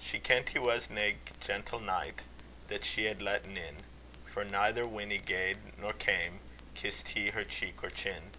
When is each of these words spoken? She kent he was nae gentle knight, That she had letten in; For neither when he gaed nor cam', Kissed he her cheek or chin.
She 0.00 0.20
kent 0.20 0.48
he 0.48 0.58
was 0.58 0.88
nae 0.88 1.16
gentle 1.38 1.80
knight, 1.80 2.20
That 2.68 2.82
she 2.82 3.04
had 3.04 3.20
letten 3.20 3.58
in; 3.58 3.76
For 4.32 4.42
neither 4.42 4.88
when 4.88 5.10
he 5.10 5.18
gaed 5.18 5.58
nor 5.76 5.90
cam', 5.90 6.40
Kissed 6.74 7.08
he 7.08 7.28
her 7.28 7.44
cheek 7.44 7.84
or 7.84 7.90
chin. 7.90 8.30